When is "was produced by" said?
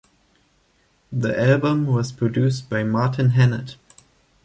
1.85-2.81